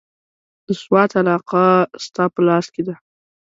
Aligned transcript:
د 0.65 0.67
سوات 0.81 1.11
علاقه 1.21 1.63
ستا 2.05 2.23
په 2.33 2.39
لاس 2.47 2.65
کې 2.73 2.81
ده. 2.87 2.95